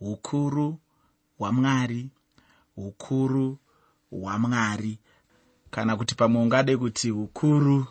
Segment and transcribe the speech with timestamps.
[0.00, 0.80] ukuru
[1.38, 2.10] hwamwari
[2.76, 3.58] ukuru
[4.10, 4.98] hwamwari
[5.70, 7.86] kana kuti pamwe ungade kuti ukuru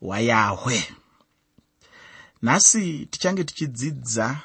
[0.00, 0.84] hwayahwe
[2.42, 4.40] nhasi tichange tichidzidza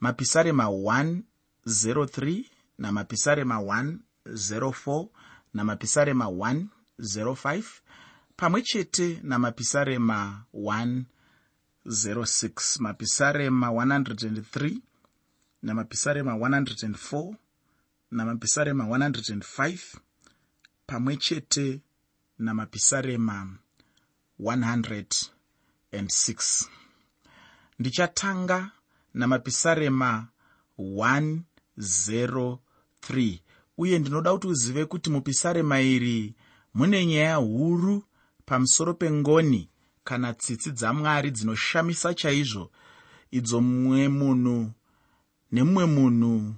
[0.00, 2.44] mapisarema 103
[2.78, 5.06] namapisarema 104
[5.54, 7.62] namapisarema 105
[8.36, 14.78] pamwe chete namapisarema 106 mapisarema 103
[15.66, 17.34] namapisarema 104
[18.10, 19.78] namapisarema 105
[20.86, 21.80] pamwe chete
[22.38, 23.58] namapisarema
[24.40, 26.66] 106
[27.78, 28.70] ndichatanga
[29.14, 30.28] namapisarema
[30.78, 33.38] 103
[33.78, 36.34] uye ndinoda kuti uzive kuti mupisarema iri
[36.74, 38.04] mune nyaya huru
[38.44, 39.68] pamusoro pengoni
[40.04, 42.70] kana tsitsi dzamwari dzinoshamisa chaizvo.
[43.30, 44.72] Idzo mumwe munhu
[45.52, 46.54] nemumwe munhu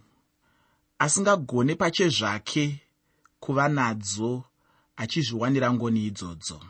[0.99, 2.65] asingagone pache zvake
[3.41, 4.45] kuva nadzo
[4.97, 6.61] achizviwanira ngoni idzodzo.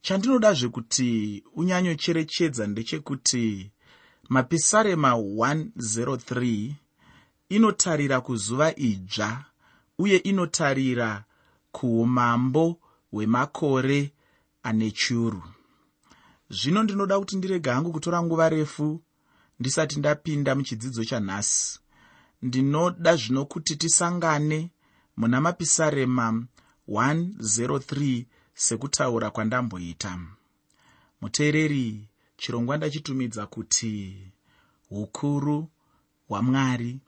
[0.00, 3.70] Chandinoda zvekuti unyanyocherechedza ndechekuti
[4.28, 6.72] mapisarema 103
[7.48, 9.44] inotarira kuzuva idzva
[9.98, 11.24] uye inotarira
[11.72, 12.76] kuumambo
[13.10, 14.12] hwemakore
[14.62, 15.42] ane churu.
[16.50, 19.00] Zvino ndinoda kuti ndirega hangu kutora nguva refu
[19.60, 21.80] ndisati ndapinda muchidzidzo chanhasi.
[22.42, 24.70] Ndinoda zvino kuti tisangane
[25.16, 26.46] muna mapisarema
[26.88, 30.18] 103 sekutaura kwandamboita.
[31.20, 34.16] Muteereri chirongwa ndachitumidza kuti
[34.90, 35.68] ukuru
[36.28, 37.00] hwamwari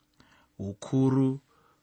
[0.59, 1.41] ukuru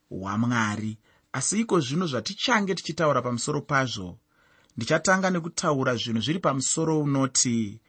[0.09, 0.97] hwamwari.
[1.33, 4.17] Asi iko zvino zvatichange tichitaura pamusoro pazvo.
[4.77, 7.79] Ndichatanga nekutaura zvinhu zviri pamusoro unoti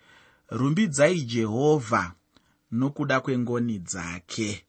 [0.49, 2.15] rumbidzai jehovha
[2.73, 4.65] nokuda kwengoni dzake.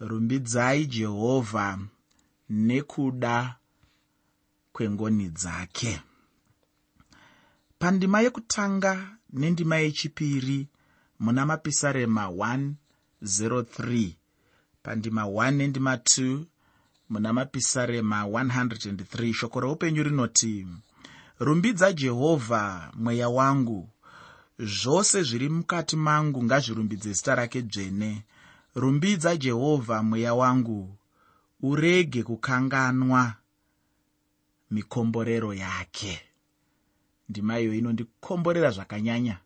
[0.00, 1.78] Rumbidzai jehovha
[2.50, 3.56] nekuda
[4.72, 6.00] kwengoni dzake.
[7.78, 10.68] Pandima yekutanga nendima yechipiri
[11.18, 14.14] muna mapisarema 103
[14.82, 16.44] pandima 1 nendima 2
[17.08, 20.66] muna mapisarema 103 shoko reupenyu rinoti
[21.38, 23.90] rumbidza jehovha mweya wangu
[24.58, 28.24] zvose zviri mukati mangu ngazvirumbidze zita rake dzvene.
[28.74, 30.96] Rumbidza jehovha mweya wangu
[31.60, 33.34] urege kukanganwa
[34.70, 36.20] mikomborero yake.
[37.28, 39.38] Ndima iyo inondikomborera zvakanyanya.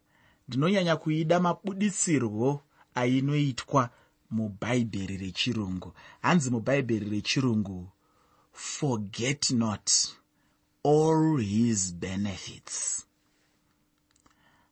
[0.48, 2.62] Ndinonyanya kuida mabuditsirwo
[2.94, 3.90] ainoitwa
[4.30, 5.94] mubhaibheri rechirungu.
[6.22, 7.88] Hanzi mubhaibheri rechirungu?
[8.52, 9.90] Forget not
[10.84, 13.06] all his benefits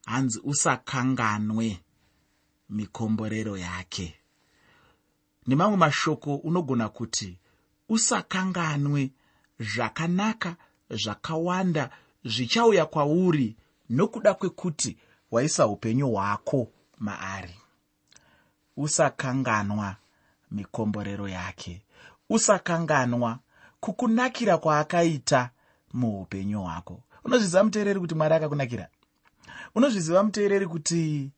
[0.09, 1.81] hanzi usakanganwe
[2.71, 4.15] mikomborero yake.
[5.47, 7.39] Nemamwe mashoko unogona kuti
[7.89, 9.11] usakanganwe
[9.61, 10.57] zvakanaka
[10.91, 11.91] zvakawanda
[12.25, 13.57] zvichauya kwauri
[13.91, 14.97] nokuda kwekuti
[15.31, 17.55] waisa upenyu hwako maari.
[18.77, 19.97] Usakanganwa
[20.51, 21.83] mikomborero yake.
[22.31, 23.39] Usakanganwa
[23.81, 25.51] kukunakira kwaakaita
[25.93, 27.03] muupenyu hwako.
[27.25, 28.89] Unozviziva muteereri kuti mwari akakunakira
[29.75, 31.31] unozviziva muteereri kuti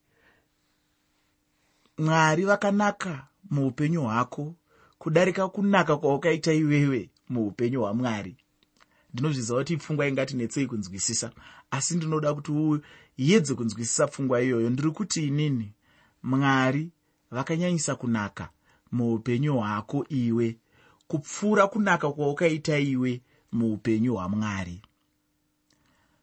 [1.99, 4.55] mwari vakanaka muupenyu hwako?
[4.99, 8.37] Kudarika kunaka kwaukaita iwewe muupenyu hwamwari.
[9.15, 11.31] Ndinozviziva kuti pfungwa ingatinetsei kunzwisisa
[11.71, 14.71] asi ndinoda kuti uedze kunzwisisa pfungwa iyoyo.
[14.71, 15.73] Ndiri kuti inini
[16.23, 16.91] mwari
[17.31, 18.49] vakanyanyisa kunaka
[18.93, 20.57] muupenyu hwako iwe
[21.09, 24.83] kupfuura kunaka kwaukaita iwe muupenyu hwamwari.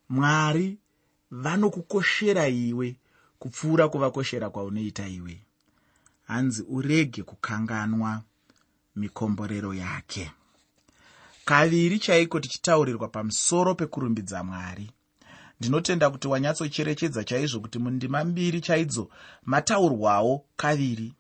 [0.10, 0.78] Mwari
[1.32, 2.96] vanokukoshera iwe
[3.40, 5.42] kupfuura kuvakoshera kwaunoita iwe.
[6.24, 8.22] Hanzi urege kukanganwa
[8.96, 10.32] mikomborero yake.
[11.46, 14.92] Kaviri chaiko tichitaurirwa pamusoro pekurumbidza mwari?
[15.60, 19.10] Ndinotenda kuti wanyatsocherechedza chaizvo kuti mundima mbiri chaidzo
[19.46, 21.14] mataurwawo kaviri.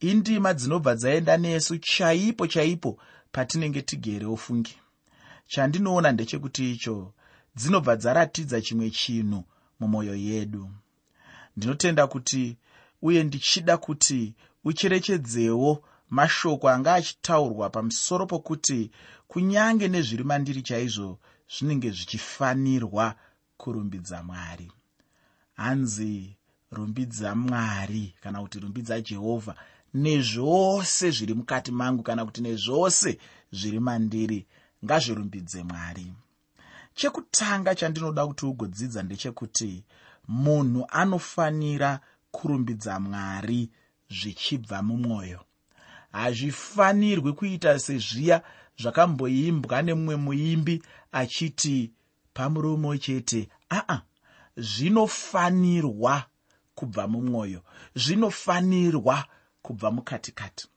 [0.00, 2.98] Indima dzinobva dzaenda nesu chaipo chaipo
[3.32, 4.76] patinenge tigere ofungi.
[5.46, 7.12] Chandinoona ndechekuti icho
[7.58, 9.40] dzinobva dzaratidza chimwe chinhu
[9.78, 10.64] mumwoyo yedu.
[11.56, 12.56] Ndinotenda kuti
[13.06, 14.34] uye ndichida kuti
[14.68, 15.70] ucherechedzewo
[16.16, 18.90] mashoko anga achitaurwa pamusoro pokuti
[19.30, 21.10] kunyange nezviri mandiri chaizvo
[21.52, 23.06] zvinenge zvichifanirwa
[23.60, 24.68] kurumbidza mwari.
[25.60, 26.36] Hanzi
[26.74, 29.54] rumbidza mwari kana kuti rumbidza jehovha
[29.94, 33.18] nezvose zviri mukati mangu kana kuti nezvose
[33.52, 34.46] zviri mandiri
[34.84, 36.06] ngazvirumbidze mwari
[36.98, 39.84] chekutanga chandinoda kuti ugodzidza ndechekuti
[40.28, 42.00] munhu anofanira
[42.30, 43.70] kurumbidza mwari
[44.10, 45.40] zvichibva mumwoyo.
[46.12, 48.42] Hazvifanirwi kuita sezviya
[48.80, 51.92] zvakamboimbwa nemumwe muimbi achiti
[52.34, 54.00] pamuromo chete aa
[54.56, 56.14] zvinofanirwa
[56.74, 57.60] kubva mumwoyo
[58.02, 59.24] zvinofanirwa
[59.62, 60.68] kubva mukatikati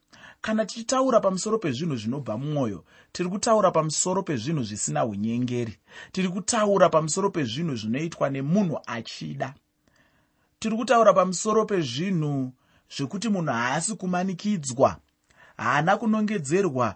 [0.42, 5.78] kana tichitaura pamusoro pezvinhu zvinobva mumwoyo tiri kutaura pamusoro pezvinhu zvisina unyengeri
[6.12, 9.54] tiri kutaura pamusoro pezvinhu zvinoitwa nemunhu achida
[10.60, 12.54] tiri kutaura pamusoro pezvinhu
[12.98, 14.98] zvekuti munhu haasi kumanikidzwa
[15.58, 16.96] haana kunongedzerwa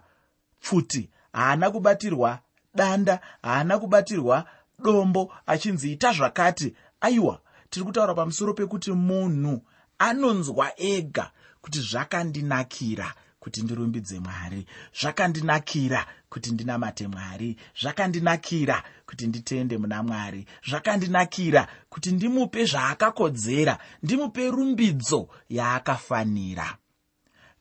[0.60, 2.38] pfuti haana kubatirwa
[2.74, 4.44] danda haana kubatirwa
[4.78, 7.40] dombo achinzi ita zvakati aiwa
[7.70, 9.62] tiri kutaura pamusoro pekuti munhu
[9.98, 13.14] anonzwa ega kuti zvakandinakira
[13.46, 14.66] kuti ndirumbidze mwari.
[15.00, 17.56] Zvakandinakira kuti ndinamate mwari.
[17.80, 20.46] Zvakandinakira kuti nditende muna mwari.
[20.68, 26.78] Zvakandinakira kuti ndimupe zvaakakodzera ndimupe rumbidzo yaakafanira.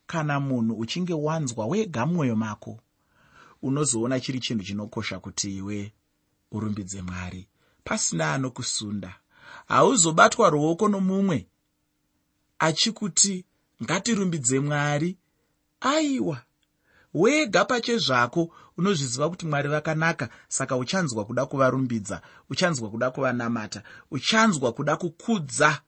[0.08, 2.80] Kana munhu uchinge wanzwa wega mumwoyo mako
[3.62, 5.94] unozoona chiri chinhu chinokosha kuti iwe
[6.52, 7.48] urumbidze mwari.
[7.84, 9.16] Pasina anokusunda.
[9.68, 11.48] Hauzobatwa ruoko nomumwe
[12.60, 13.46] achikuti
[13.84, 15.18] ngatirumbidze mwari
[15.86, 16.38] aiwa
[17.14, 20.30] wega pachezvako unozviziva kuti mwari vakanaka.
[20.48, 25.82] Saka uchanzwa kuda kuvarumbidza uchanzwa kuda kuvanamata uchanzwa kuda kukudza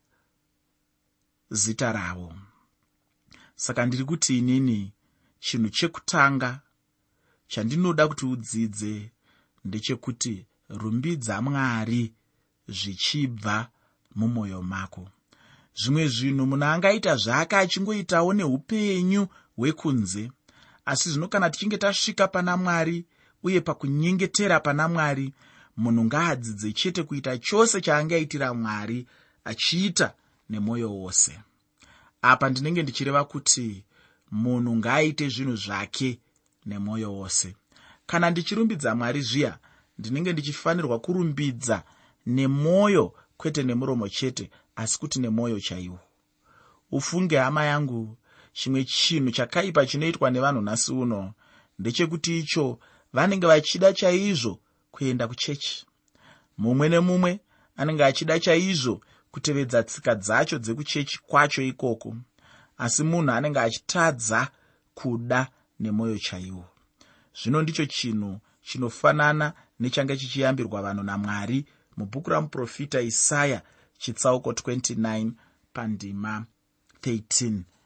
[1.49, 2.33] zita ravo.
[3.55, 4.93] Saka ndiri kuti inini
[5.39, 6.59] chinhu chekutanga
[7.47, 9.11] chandinoda kuti udzidze
[9.65, 12.13] ndechekuti rumbidza mwari
[12.67, 13.69] zvichibva
[14.15, 15.09] mumwoyo mako.
[15.75, 19.27] Zvimwe zvinhu munhu angaita zvake achingoitawo neupenyu
[19.57, 20.31] hwekunze
[20.85, 23.05] asi zvino kana tichinge tasvika pana mwari
[23.43, 25.33] uye pakunyengetera pana mwari
[25.77, 29.07] munhu ngaadzidze chete kuita chose chaangaitira mwari
[29.43, 30.13] achiita
[30.49, 31.39] nemwoyo wose.
[32.21, 33.83] Apa ndinenge ndichireva kuti
[34.31, 36.19] munhu ngaaite zvinhu zvake
[36.65, 37.55] nemwoyo wose.
[38.05, 39.57] Kana ndichirumbidza mwari zviya
[39.97, 41.83] ndinenge ndichifanirwa kurumbidza
[42.25, 45.99] nemwoyo kwete nemuromo chete asi kuti nemwoyo chaiwo.
[46.91, 48.17] Ufunge hama yangu
[48.57, 51.33] chimwe chinhu chakaipa chinoitwa nevanhu nhasi uno
[51.79, 52.79] ndechekuti icho
[53.13, 54.59] vanenge vachida chaizvo
[54.91, 55.85] kuenda kuchechi.
[56.57, 57.39] Mumwe nemumwe
[57.75, 59.01] anenge achida chaizvo
[59.31, 62.15] kutevedza tsika dzacho dzekuchechi kwacho ikoko
[62.77, 64.39] asi munhu anenge achitadza
[64.93, 65.39] kuda
[65.79, 66.65] nemwoyo chaiwo.
[67.39, 71.65] Zvino ndicho chinhu chinofanana nechange chichiyambirwa vanhu namwari
[71.97, 73.61] mubhuku ramuprofita isaya
[73.97, 75.31] chitsauko 29
[75.73, 76.45] pandima
[77.01, 77.76] 13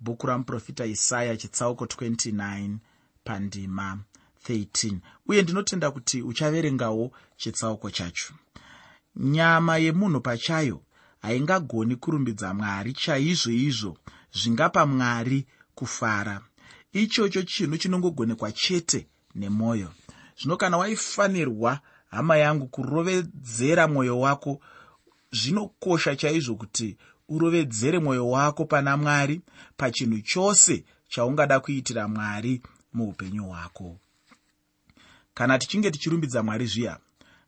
[0.00, 2.76] bhuku ramuprofita isaya chitsauko 29
[3.24, 3.98] pandima
[4.48, 8.34] 13 uye ndinotenda kuti uchaverengawo chitsauko chacho.
[9.16, 10.82] Nyama yemunhu pachayo
[11.22, 13.98] haingagoni kurumbidza mwari chaizvo izvo
[14.32, 16.40] zvingapa mwari kufara.
[16.92, 19.92] Ichocho chinhu chinongogonekwa chete nemwoyo
[20.38, 21.80] zvino kana waifanirwa
[22.10, 24.60] hama yangu kurovedzera mwoyo wako
[25.32, 26.96] zvinokosha chaizvo kuti
[27.28, 29.40] urovedzere mwoyo wako pana mwari
[29.76, 33.96] pachinhu chose chaungada kuitira mwari muupenyu hwako.
[35.34, 36.98] Kana tichinge tichirumbidza mwari zviya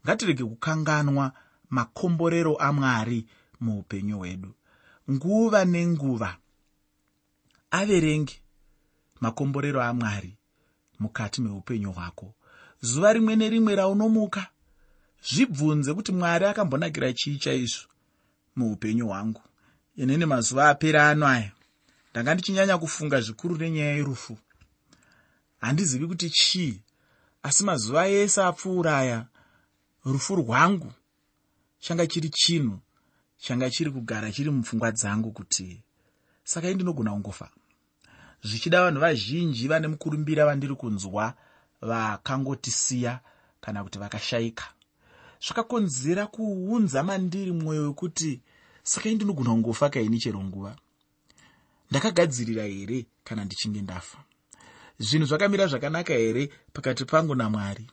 [0.05, 1.33] ngatirege kukanganwa
[1.71, 3.27] makomborero amwari
[3.61, 4.55] muupenyu hwedu.
[5.11, 6.37] Nguva nenguva
[7.71, 8.35] averenge
[9.21, 10.37] makomborero amwari
[10.99, 12.35] mukati meupenyu hwako.
[12.81, 14.47] Zuva rimwe nerimwe raunomuka
[15.23, 17.89] zvibvunze kuti mwari akambonakira chii chaizvo
[18.57, 19.43] muupenyu hwangu
[19.97, 21.53] inini mazuva apera ano aya
[22.11, 24.39] ndanga ndichinyanya kufunga zvikuru nenyaya yerufu.
[25.61, 26.81] Handizivi kuti chii
[27.43, 29.27] asi mazuva ese apfuura aya
[30.05, 30.93] rufu rwangu
[31.81, 32.79] changa chiri chinhu
[33.39, 35.83] changa chiri kugara chiri mupfungwa dzangu kuti
[36.45, 37.49] saka indinogona kungofa.
[38.43, 41.35] Zvichida vanhu vazhinji vane mukurumbira vandiri kunzwa
[41.81, 43.21] vakangotisiya
[43.61, 44.65] kana kuti vakashayika
[45.47, 48.41] zvakakonzera kuunza mandiri mwoyo wekuti
[48.83, 50.77] saka indinogona kungofa kaini chero nguva?
[51.91, 54.19] Ndakagadzirira here kana ndichinge ndafa?
[54.99, 57.87] Zvinhu zvakamira zvakanaka here pakati pangu namwari?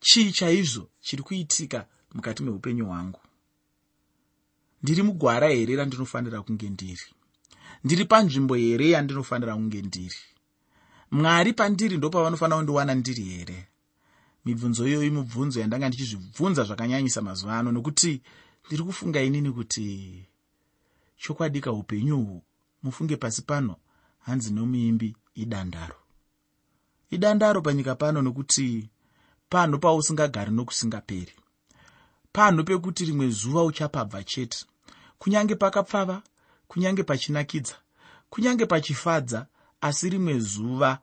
[0.00, 3.20] Chii chaizvo chiri kuitika mukati meupenyu hwangu?
[4.82, 7.06] Ndiri mugwara here randinofanira kunge ndiri?
[7.84, 10.16] Ndiri panzvimbo here yandinofanira kunge ndiri?
[11.10, 13.66] Mwari pandiri ndopavanofanira kundiwana ndiri here?
[14.44, 18.22] Mibvunzo iyoyi mibvunzo yandanga ndichizvibvunza zvakanyanyisa mazuva ano nokuti
[18.68, 20.24] ndiri kufunga inini kuti
[21.16, 22.42] chokwadi kaupenyuhu
[22.82, 23.76] mufunge pasi pano
[24.18, 25.96] hanzi nomuimbi idandaro.
[27.10, 28.90] Idandaro panyika pano nokuti
[29.48, 31.32] pano pausingagari nokusingaperi.
[32.32, 34.66] Pano pekuti rimwe zuva uchapabva chete.
[35.18, 36.22] Kunyange pakapfava
[36.68, 37.76] kunyange pachinakidza
[38.30, 39.46] kunyange pachifadza
[39.80, 40.98] asi rimwe zuva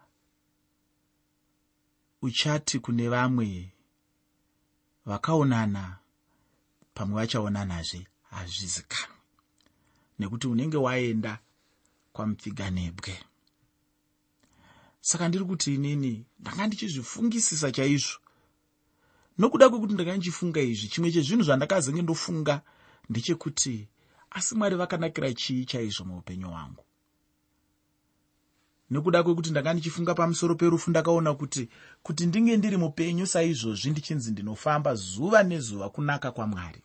[2.22, 3.72] uchati kune vamwe
[5.06, 5.98] vakaonana
[6.96, 9.20] pamwe vachaonanazve hazvizikanwi.
[10.20, 11.40] Nekuti unenge waenda
[12.14, 13.14] kwamupfiganebwe.
[15.02, 18.18] Saka ndiri kuti inini ndanga ndichizvifungisisa chaizvo.
[19.38, 22.62] Nokuda kwekuti ndanga ndichifunga izvi chimwe chezvinhu zvandakazenge ndofunga
[23.10, 23.88] ndechekuti
[24.30, 26.84] asi mwari vakanakira chii chaizvo muupenyu hwangu?
[28.90, 31.70] Nekuda kwekuti ndanga ndichifunga pamusoro perufu ndakaona kuti
[32.04, 36.82] kuti ndinge ndiri mupenyu saizvozvi ndichinzi ndinofamba zuva nezuva kunaka kwamwari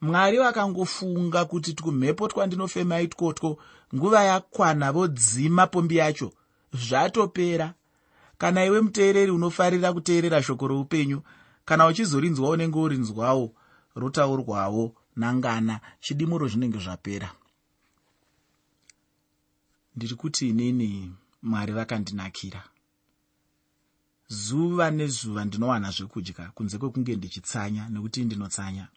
[0.00, 3.58] mwari vakangofunga kuti twumhepo twandinofema itwotwo
[3.94, 6.32] nguva yakwana vodzima pombi yacho
[6.72, 7.74] zvatopera.
[8.38, 11.22] Kana iwe muteereri unofarira kuteerera shoko roupenyu
[11.64, 13.52] kana uchizorinzwa unenge urinzwawo
[13.94, 17.30] rotaurwawo nangana chidimuro zvinenge zvapera
[19.96, 22.62] ndiri kuti inini mwari vakandinakira.
[24.28, 28.88] Zuva nezuva ndinowana zvekudya kunze kwekunge ndichitsanya nekuti ndinotsanya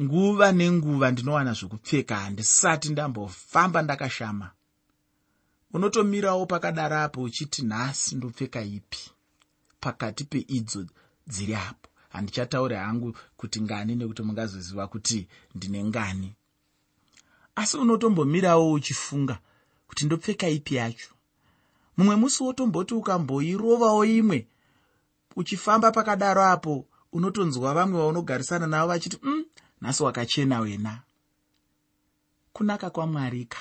[0.00, 4.50] nguva nenguva ndinowana zvekupfeka handisati ndambofamba ndakashama.
[5.72, 9.10] Unotomirawo pakadaro apo uchiti nhasi ndopfeka ipi?
[9.80, 10.86] Pakati peidzo
[11.26, 11.88] dziri apo.
[12.08, 16.34] Handichatauri hangu kuti ngani nekuti mungazoziva kuti ndine ngani.
[17.56, 19.38] Asi unotombomirawo uchifunga
[19.86, 21.08] kuti ndopfeka ipi yacho.
[21.96, 24.46] Mumwe musi wotomboti ukamboirovawo imwe
[25.36, 29.44] uchifamba pakadaro apo unotonzwa vamwe vaunogarisana navo vachiti mm,
[29.82, 31.00] nhasi wakachena wena.
[32.52, 33.58] Kunaka kwamwarika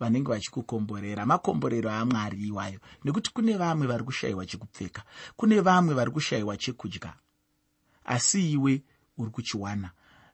[0.00, 5.02] vanenge vachikukomborera makomborero amwari iwayo nekuti kune vamwe vari kushayiwa chekupfeka
[5.36, 7.14] kune vamwe vari kushayiwa chekudya.
[8.04, 8.82] Asi iwe
[9.18, 9.90] uri kuchiwana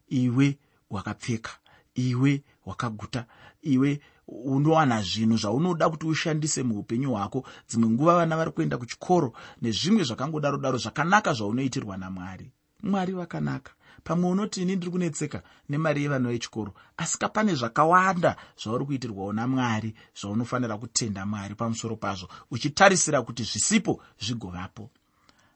[0.09, 0.59] iwe
[0.91, 1.51] wakapfeka
[1.95, 3.27] iwe wakaguta
[3.63, 9.33] iwe unowana zvinhu zvaunoda kuti ushandise muupenyu hwako dzimwe nguva vana vari kuenda kuchikoro
[9.63, 12.51] nezvimwe zvakangodaro daro zvakanaka zvaunoitirwa namwari.
[12.83, 13.73] Mwari vakanaka
[14.07, 20.79] pamwe unoti ini ndiri kunetseka nemari yevana vechikoro asi kapane zvakawanda zvauri kuitirwawo namwari zvaunofanira
[20.79, 24.91] kutenda mwari pamusoro pazvo uchitarisira kuti zvisipo zvigovapo.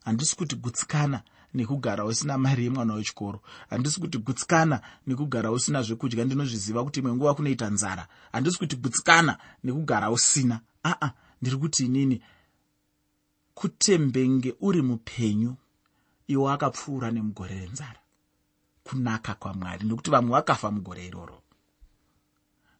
[0.05, 1.21] Handisi kuti gutsikana
[1.53, 7.33] nekugara usina mari yemwana wechikoro handisi kuti gutsikana nekugara usina zvekudya ndinozviziva kuti imwe nguva
[7.33, 10.59] kunoita nzara handisi kuti gutsikana nekugara usina.
[10.85, 12.21] Aa ndiri kuti inini
[13.53, 15.55] kutembenge uri mupenyu
[16.27, 18.00] iwo akapfuura nemugore renzara
[18.83, 21.41] kunaka kwamwari nokuti vamwe vakafa mugore iroro.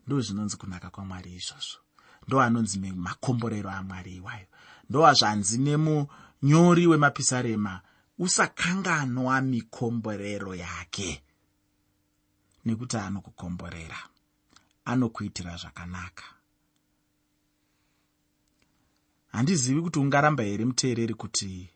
[0.08, 1.80] Ndo zvinonzi kunaka kwamwari izvozvo.
[2.28, 4.48] Ndo anonzi makomborero amwari iwayo.
[4.90, 7.82] Ndo azvanzi nemunyori wemapisarema
[8.20, 11.24] usakanganwa mikomborero yake.
[12.66, 13.98] Nekuti anokukomborera
[14.86, 16.24] anokuitira zvakanaka.
[19.32, 21.70] Handizivi kuti ungaramba here muteereri kuti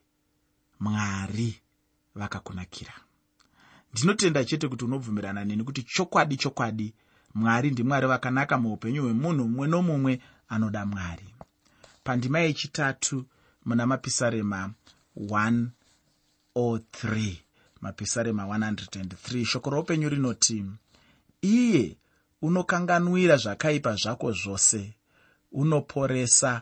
[0.80, 1.62] mwari
[2.16, 2.94] vakakunakira
[3.96, 6.94] ndinotenda chete kuti unobvumirana neni kuti chokwadi chokwadi
[7.34, 11.26] mwari ndimwari vakanaka muupenyu hwemunhu mumwe nomumwe anoda mwari.
[12.04, 13.26] Pandima yechitatu
[13.66, 14.74] muna mapisarema
[15.18, 17.36] 103
[17.82, 20.66] mapisarema 103 shoko roupenyu rinoti
[21.42, 21.98] iye
[22.42, 24.94] unokanganwira zvakaipa zvako zvose
[25.52, 26.62] unoporesa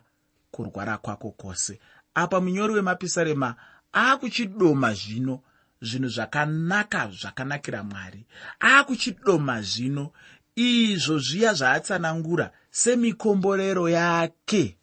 [0.51, 1.79] kurwara kwako kwose.
[2.13, 3.55] Apa munyori wemapisarema
[3.93, 5.39] aakuchidoma zvino
[5.83, 8.25] zvinhu zvakanaka zvakanakira mwari.
[8.61, 10.11] Aakuchidoma zvino
[10.55, 14.77] izvo zviya zvaatsanangura semikomborero yake.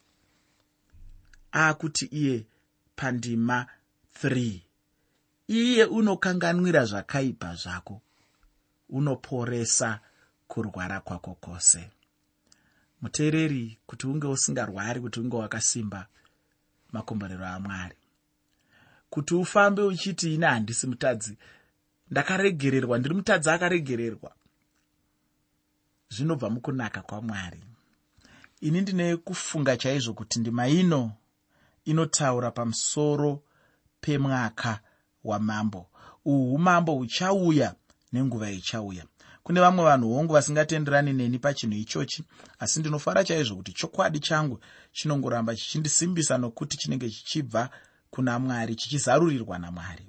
[1.53, 2.45] Aakuti iye
[2.95, 3.65] pandima
[4.23, 4.59] 3
[5.47, 8.01] iye unokanganwira zvakaipa zvako.
[8.89, 9.99] Unoporesa
[10.47, 11.89] kurwara kwako kwose.
[13.01, 16.07] Muteereri kuti unge usingarwari kuti unge wakasimba
[16.91, 17.95] makomborero amwari
[19.11, 21.37] kuti ufambe uchiti ine handisi mutadzi
[22.11, 24.31] ndakaregererwa ndiri mutadzi akaregererwa.
[26.09, 27.63] Zvinobva mukunaka kwamwari.
[28.61, 31.11] Ini ndine kufunga chaizvo kuti ndima ino
[31.85, 33.43] inotaura pamusoro
[34.01, 34.79] pemwaka
[35.23, 35.89] wamambo.
[36.25, 37.75] Uhu umambo huchauya
[38.13, 39.05] nenguva ichauya.
[39.43, 42.23] Kune vamwe vanhu hongu vasingatenderani neni pachinhu ichochi
[42.59, 44.59] asi ndinofara chaizvo kuti chokwadi changu
[44.91, 47.69] chinongoramba chichindisimbisa nokuti chinenge chichibva
[48.11, 50.07] kuna mwari chichizarurirwa namwari.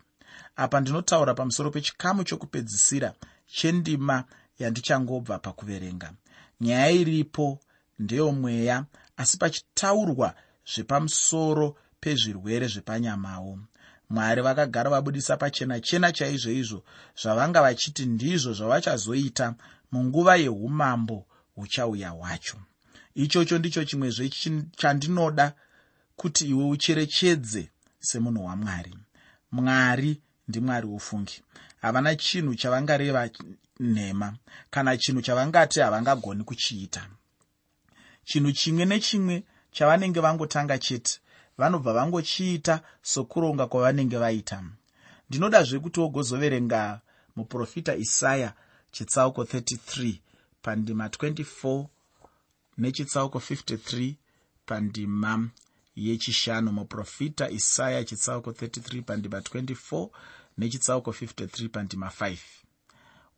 [0.56, 3.14] Apa ndinotaura pamusoro pechikamu chokupedzisira
[3.47, 4.25] chendima
[4.59, 6.12] yandichangobva pakuverenga.
[6.61, 7.61] Nyaya iripo
[7.99, 8.85] ndeyomweya
[9.16, 10.35] asi pachitaurwa
[10.75, 13.59] zvepamusoro pezvirwere zvepanyamawo.
[14.11, 16.85] Mwari vakagara vabudisa pachena chena chaizvo izvo
[17.21, 19.54] zvavanga vachiti ndizvo zvavachazoita
[19.92, 22.56] munguva yeumambo huchauya hwacho.
[23.14, 24.28] Ichocho ndicho chimwezve
[24.76, 25.54] chandinoda
[26.16, 27.71] kuti iwe ucherechedze
[28.02, 28.94] semunhu wamwari.
[29.52, 31.42] Mwari ndimwari ufungi.
[31.82, 33.30] Havana chinhu chavangareva
[33.80, 34.35] nhema
[34.71, 37.09] kana chinhu chavangati havangagoni kuchiita.
[38.25, 39.42] Chinhu chimwe nechimwe
[39.73, 41.21] chavanenge vangotanga chete
[41.59, 44.62] vanobva vangochiita sokuronga kwavanenge vaita.
[45.28, 47.00] Ndinodazve kuti wogozoverenga
[47.37, 48.52] muprofita isaya
[48.92, 50.14] chitsauko 33
[50.62, 51.87] pandima 24
[52.78, 54.14] nechitsauko 53
[54.66, 55.49] pandima
[55.97, 56.73] yechishanu.
[56.73, 60.09] Muprofita isaya chitsauko 33 pandima 24
[60.59, 62.37] nechitsauko 53 pandima 5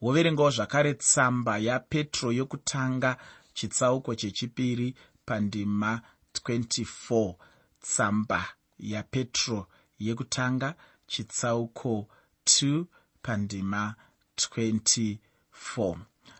[0.02, 3.16] woverengawo zvakare tsamba yapetro yokutanga
[3.54, 4.94] chitsauko chechipiri
[5.26, 6.00] pandima
[6.34, 7.34] 24
[7.80, 8.44] tsamba
[8.78, 9.66] yapetro
[9.98, 10.74] yekutanga
[11.06, 12.08] chitsauko
[12.46, 12.84] 2
[13.22, 13.94] pandima
[14.36, 15.96] 24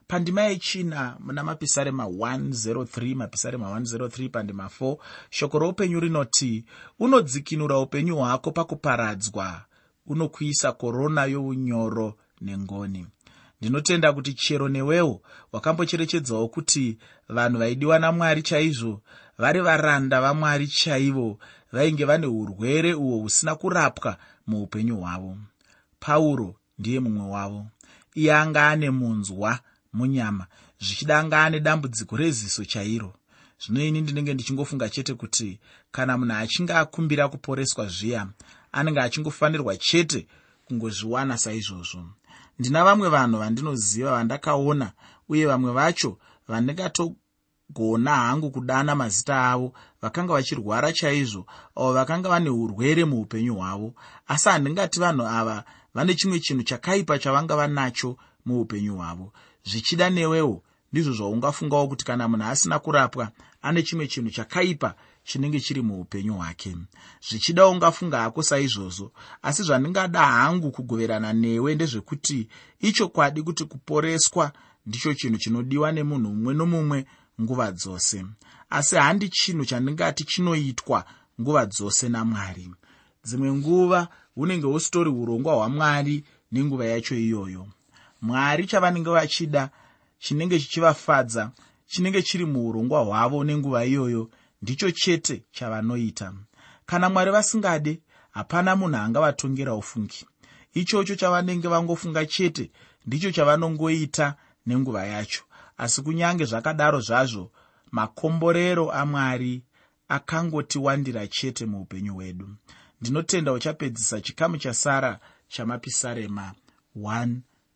[0.07, 4.97] pandima yechina muna mapisarema 103 mapisarema 103 pandima 4
[5.31, 6.65] shoko roupenyu rinoti
[6.99, 9.63] unodzikinura upenyu hwako pakuparadzwa
[10.07, 13.07] unokuisa korona younyoro nengoni.
[13.61, 19.01] Ndinotenda kuti chero newewo wakambocherechedzawo kuti vanhu vaidiwa namwari chaizvo
[19.39, 21.39] vari varanda vamwari chaivo
[21.73, 25.37] vainge vane urwere uhwo husina kurapwa muupenyu hwavo.
[26.01, 27.67] Pauro ndiye mumwe wavo.
[28.15, 29.61] Iye anga ane munzwa
[29.95, 30.47] munyama
[30.81, 33.13] zvichida anga ane dambudziko reziso chairo.
[33.63, 35.61] Zvino ini ndinenge ndichingofunga chete kuti
[35.93, 38.27] kana munhu achinge akumbira kuporeswa zviya
[38.73, 40.27] anenge achingofanirwa chete
[40.65, 42.05] kungozviwana saizvozvo.
[42.59, 44.93] Ndina vamwe vanhu vandinoziva vandakaona
[45.29, 49.73] uye vamwe vacho vandingatogona hangu kudana mazita avo
[50.03, 51.47] vakanga vachirwara chaizvo
[51.77, 53.95] avo vakanga vane urwere muupenyu hwavo.
[54.27, 59.33] Asi handingati vanhu ava vane chimwe chinhu chakaipa chavanga vanacho muupenyu hwavo.
[59.65, 63.31] Zvichida newewo ndizvo zvaungafungawo kuti kana munhu asina kurapwa
[63.63, 66.77] ane chimwe chinhu chakaipa chinenge chiri muupenyu hwake.
[67.29, 72.49] Zvichida ungafunga hako saizvozvo asi zvandingada hangu kugoverana newe ndezvekuti
[72.81, 74.53] ichokwadi kuti kuporeswa
[74.87, 77.07] ndicho chinhu chinodiwa nemunhu mumwe nomumwe
[77.41, 78.25] nguva dzose.
[78.71, 81.05] Asi handi chinhu chandingati chinoitwa
[81.41, 82.71] nguva dzose namwari.
[83.25, 87.67] Dzimwe nguva hunenge husitori urongwa hwamwari nenguva yacho iyoyo
[88.25, 89.71] mwari chavanenge vachida
[90.19, 91.51] chinenge chichivafadza
[91.87, 94.31] chinenge chiri muurongwa hwavo nenguva iyoyo
[94.63, 96.33] ndicho chete chavanoita.
[96.87, 100.27] Kana mwari vasingade hapana munhu angavatongera ufungi.
[100.75, 102.71] Ichocho chavanenge vangofunga chete
[103.07, 104.35] ndicho chavanongoita
[104.67, 105.43] nenguva yacho.
[105.77, 107.51] Asi kunyange zvakadaro zvazvo
[107.91, 109.63] makomborero amwari
[110.09, 112.49] akangotiwandira chete muupenyu hwedu.
[113.01, 116.55] Ndinotenda uchapedzisa chikamu chasara chamapisarema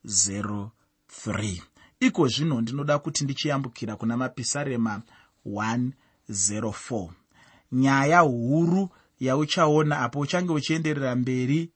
[0.08, 1.62] 103
[2.00, 5.02] iko zvino ndinoda kuti ndichiyambukira kuna mapisarema
[5.46, 7.10] 104
[7.72, 8.88] nyaya huru
[9.20, 11.70] yauchaona apo uchange uchienderera mberi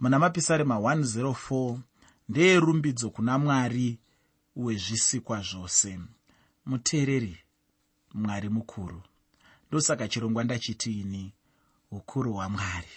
[0.00, 1.78] muna mapisarema 104
[2.28, 3.98] ndeyerumbidzo kuna mwari
[4.56, 6.00] wezvisikwa zvose.
[6.66, 7.38] Muteereri
[8.14, 9.02] mwari mukuru
[9.68, 11.32] ndosaka chirongwa ndachitiini
[11.90, 12.96] ukuru hwamwari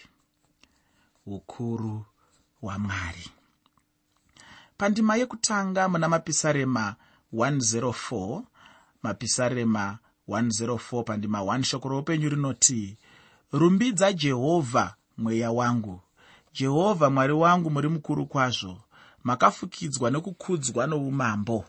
[1.26, 2.06] ukuru
[2.62, 3.32] hwamwari
[4.78, 6.96] pandima yekutanga muna mapisarema
[7.34, 8.42] 104
[9.04, 12.98] mapisarema 104 pandima 1 shoko roupenyu rinoti
[13.52, 16.02] rumbidza jehovha mweya wangu.
[16.54, 18.82] Jehovha mwari wangu muri mukuru kwazvo.
[19.24, 21.66] Makafukidzwa nekukudzwa noumambo.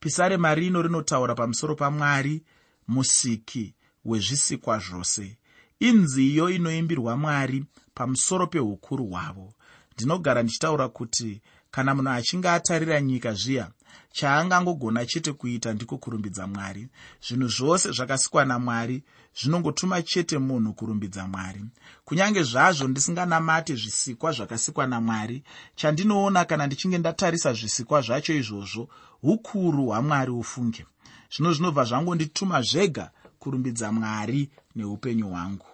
[0.00, 2.42] Pisarema rino rinotaura pamusoro pamwari
[2.88, 5.38] musiki wezvisikwa zvose.
[5.80, 7.64] Inziyo inoimbirwa mwari
[7.94, 9.54] pamusoro peukuru hwavo
[10.00, 13.70] ndinogara ndichitaura kuti kana munhu achinge atarira nyika zviya
[14.12, 16.88] chaangangogona chete kuita ndiko kurumbidza mwari.
[17.28, 19.02] Zvinhu zvose zvakasikwa namwari
[19.40, 21.64] zvinongotuma chete munhu kurumbidza mwari.
[22.04, 25.42] Kunyange zvazvo ndisinganamate zvisikwa zvakasikwa namwari
[25.74, 28.88] chandinoona kana ndichinge ndatarisa zvisikwa zvacho izvozvo
[29.22, 30.86] ukuru hwamwari ufunge
[31.32, 35.66] zvino zvinobva zvangondituma zvega kurumbidza mwari neupenyu hwangu.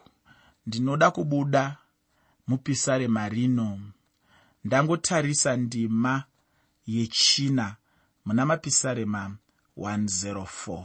[0.67, 1.77] Ndinoda kubuda
[2.49, 3.79] mupisarema rino
[4.67, 6.25] ndangotarisa ndima
[6.87, 7.77] yechina
[8.25, 9.37] muna mapisarema
[9.77, 10.85] 104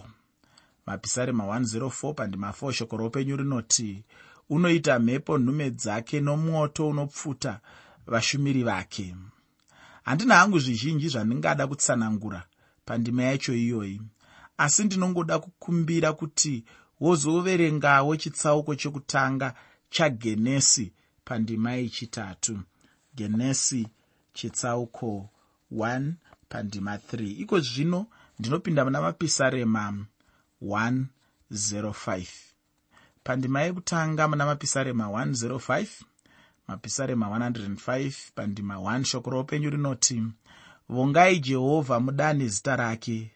[0.86, 4.04] mapisarema 104 pandima 4 shoko roupenyu rinoti
[4.50, 7.60] unoita mhepo nhume dzake nomwoto unopfuta
[8.08, 9.16] vashumiri vake.
[10.04, 12.44] Handina hangu zvizhinji zvandingada kutsanangura
[12.86, 14.02] pandima yacho iyoyi
[14.58, 16.64] asi ndinongoda kukumbira kuti
[17.00, 19.54] wozoverengawo chitsauko chekutanga
[19.90, 20.94] chagenesi
[21.26, 22.60] pandima yechitatu
[23.22, 23.88] genesi
[24.34, 25.30] chitsauko
[25.72, 26.12] 1
[26.50, 28.08] pandima 3 iko zvino
[28.40, 30.06] ndinopinda muna mapisarema
[30.62, 32.28] 105
[33.24, 35.88] pandima yekutanga muna mapisarema 105
[36.68, 40.24] mapisarema 105 pandima 1 shoko roupenyu rinoti
[40.90, 43.32] vongai jehovha mudani zita rake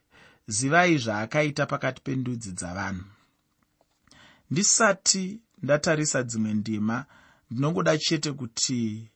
[0.47, 3.05] zivai zvaakaita pakati pendudzi dzavanhu.
[4.51, 7.05] Ndisati ndatarisa dzimwe ndima
[7.51, 9.09] ndinongoda chete kuti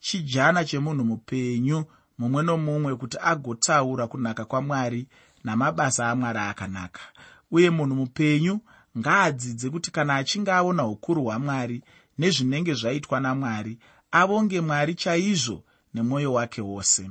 [0.00, 1.84] chijana chemunhu mupenyu
[2.18, 5.06] mumwe nomumwe kuti agotaura kunaka kwamwari
[5.44, 7.00] namabasa amwari akanaka.
[7.50, 8.60] Uye munhu mupenyu
[8.98, 11.82] ngaadzidze kuti kana achinge aona ukuru hwamwari
[12.18, 13.78] nezvinenge zvaitwa namwari
[14.10, 17.10] avonge mwari chaizvo nemwoyo wake wose.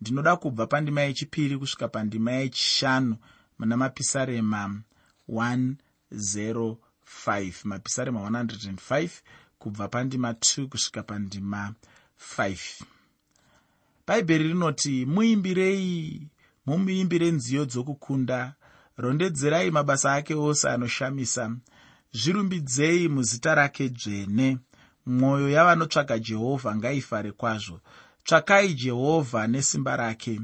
[0.00, 3.16] Ndinoda kubva pandima yechipiri kusvika pandima yechishanu
[3.58, 4.80] muna mapisarema
[5.28, 9.08] 105 mapisarema 105
[9.58, 11.74] kubva pandima 2 kusvika pandima
[12.20, 12.84] 5
[14.06, 16.28] bhaibheri rinoti muimbirei
[16.66, 18.54] mumuimbire nziyo dzokukunda.
[19.02, 21.44] Rondedzerai mabasa ake ose anoshamisa.
[22.12, 24.58] Zvirumbidzei muzita rake dzvene.
[25.06, 27.80] Mwoyo yavanotsvaga jehovha ngaifare kwazvo.
[28.24, 30.40] Tsvakai jehovha nesimba rake.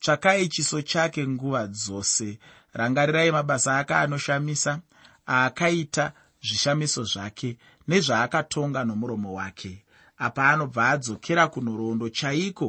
[0.00, 2.38] Tsvakai chiso chake nguva dzose.
[2.72, 4.80] Rangarirai mabasa ake anoshamisa
[5.28, 6.12] aakaita
[6.42, 7.56] zvishamiso zvake
[7.88, 9.84] nezvaakatonga nomuromo wake
[10.26, 12.68] apa anobva adzokera kunhoroondo chaiko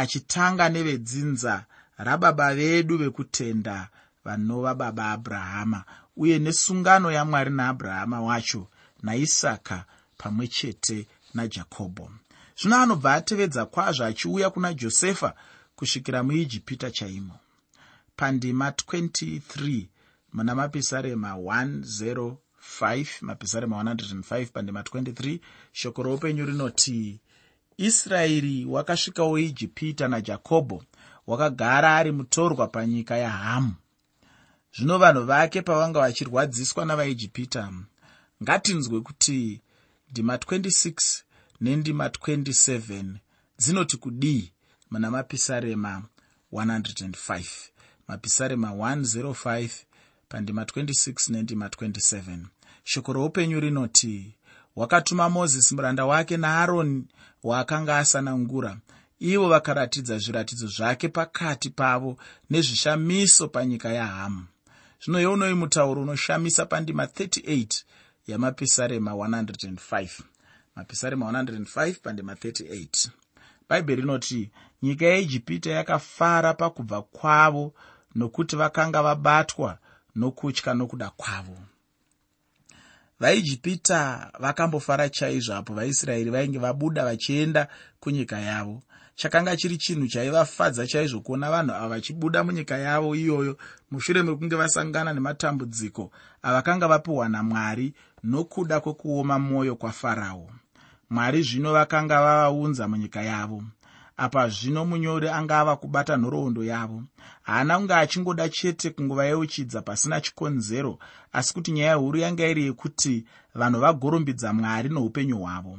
[0.00, 1.54] achitanga nevedzinza
[2.06, 3.76] rababa vedu vekutenda
[4.24, 5.80] vanova baba abrahama
[6.22, 8.62] uye nesungano yamwari naabrahama wacho
[9.04, 9.78] naisaka
[10.20, 10.98] pamwe chete
[11.34, 12.06] najakobho
[12.58, 15.34] zvino anobva atevedza kwazvo achiuya kuna josefa
[15.76, 17.38] kusvikira muijipita chaimo.
[18.16, 19.86] Pandima 23
[20.32, 21.36] muna mapisarema
[22.80, 25.38] 105 mapisarema 105 pandima 23
[25.72, 27.20] shoko roupenyu rinoti
[27.76, 30.84] israeri wakasvikawo ijipita najakobho
[31.26, 33.74] wakagara ari mutorwa panyika yahamu.
[34.76, 37.72] Zvino vanhu vake pavanga vachirwadziswa navaijipita
[38.42, 39.60] ngatinzwe kuti
[40.10, 41.22] ndima 26
[41.60, 43.14] nendima 27
[43.58, 44.52] dzinoti kudii
[44.90, 46.02] muna mapisarema
[46.52, 47.44] 105
[48.08, 49.70] mapisarema 105
[50.28, 52.38] pandima 26 nendima 27
[52.84, 54.34] shoko roupenyu rinoti
[54.76, 57.04] wakatuma mozisi muranda wake naaroni
[57.42, 58.76] waakanga asanangura.
[59.18, 62.16] Ivo vakaratidza zviratidzo zvake pakati pavo
[62.50, 64.44] nezvishamiso panyika yahamu.
[65.04, 67.82] Zvino yeunoi mutauro unoshamisa pandima 38
[68.26, 70.08] yamapisarema 105
[70.76, 73.08] mapisarema 105 pandima 38
[73.68, 74.50] bhaibheri rinoti
[74.82, 77.74] nyika yeijipita yakafara pakubva kwavo
[78.14, 79.78] nokuti vakanga vabatwa
[80.14, 81.58] nokutya nokuda kwavo
[83.20, 87.68] vaijipita vakambofara chaizvo apo vaisraeri vainge vabuda vachienda
[88.00, 88.82] kunyika yavo.
[89.14, 93.56] Chakanga chiri chinhu chaivafadza chaizvo kuona vanhu ava vachibuda munyika yavo iyoyo.
[93.90, 96.10] Mushure mekunge vasangana nematambudziko
[96.42, 100.50] avakanga vapiwa namwari nokuda kwekuoma mwoyo kwafarao.
[101.10, 103.62] Mwari zvino vakanga vavaunza munyika yavo
[104.16, 107.02] apa zvino munyori anga ava kubata nhoroondo yavo.
[107.42, 110.98] Haana kunge achingoda chete kungovayeuchidza pasina chikonzero
[111.32, 113.24] asi kuti nyaya huru yanga iri yekuti
[113.54, 115.78] vanhu vagorombidza mwari noupenyu hwavo.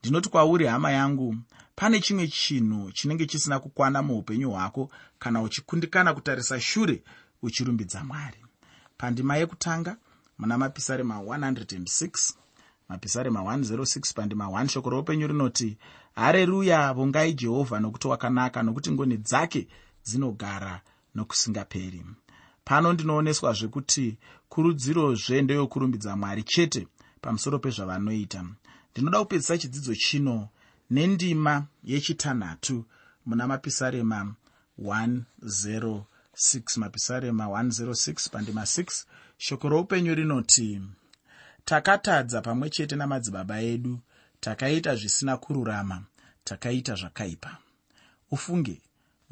[0.00, 1.36] Ndinoti kwauri hama yangu
[1.76, 7.02] pane chimwe chinhu chinenge chisina kukwana muupenyu hwako kana uchikundikana kutarisa shure
[7.42, 8.38] uchirumbidza mwari.
[8.96, 9.96] Pandima yekutanga
[10.38, 12.34] muna mapisarema 106
[12.88, 15.78] mapisarema 106 pandima 1 shoko roupenyu rinoti
[16.14, 19.68] hareruya vongai jehovha nokuti wakanaka nokuti ngoni dzake
[20.04, 20.80] dzinogara
[21.14, 22.04] nokusingaperi.
[22.64, 26.88] Pano ndinooneswa zvekuti kurudzirozve ndeyokurumbidza mwari chete
[27.20, 28.44] pamusoro pezvavanoita.
[28.92, 30.48] Ndinoda kupedzisa chidzidzo chino
[30.90, 32.84] nendima yechitanhatu
[33.26, 34.34] muna mapisarema
[34.78, 36.04] 106
[36.76, 39.04] mapisarema 106 pandima 6
[39.38, 40.80] shoko roupenyu rinoti
[41.64, 43.98] takatadza pamwe chete namadzibaba edu
[44.44, 46.04] takaita zvisina kururama
[46.44, 47.56] takaita zvakaipa.
[48.30, 48.82] Ufunge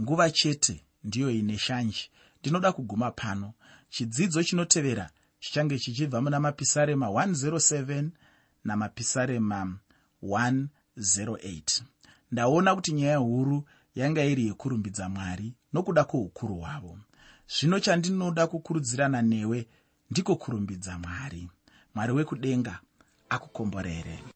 [0.00, 2.10] nguva chete ndiyo ine shanje.
[2.40, 3.52] Ndinoda kuguma pano.
[3.88, 8.08] Chidzidzo chinotevera chichange chichibva muna mapisarema 107
[8.64, 9.78] namapisarema
[10.22, 11.82] 108
[12.30, 16.98] ndaona kuti nyaya huru yanga iri yekurumbidza mwari nokuda kwoukuru hwavo.
[17.58, 19.66] Zvino chandinoda kukurudzirana newe
[20.10, 21.48] ndiko kurumbidza mwari.
[21.94, 22.80] Mwari wekudenga
[23.28, 24.22] akukomborere